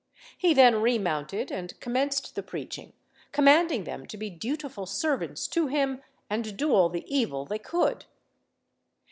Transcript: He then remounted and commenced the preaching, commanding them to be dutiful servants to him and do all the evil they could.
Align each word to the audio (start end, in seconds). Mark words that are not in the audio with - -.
He 0.35 0.55
then 0.55 0.81
remounted 0.81 1.51
and 1.51 1.79
commenced 1.79 2.33
the 2.33 2.41
preaching, 2.41 2.93
commanding 3.31 3.83
them 3.83 4.07
to 4.07 4.17
be 4.17 4.31
dutiful 4.31 4.87
servants 4.87 5.45
to 5.49 5.67
him 5.67 6.01
and 6.27 6.57
do 6.57 6.73
all 6.73 6.89
the 6.89 7.05
evil 7.07 7.45
they 7.45 7.59
could. 7.59 8.05